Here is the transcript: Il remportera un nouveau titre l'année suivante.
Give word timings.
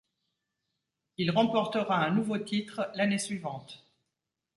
Il 1.17 1.29
remportera 1.29 1.95
un 2.03 2.09
nouveau 2.09 2.39
titre 2.39 2.89
l'année 2.95 3.19
suivante. 3.19 3.85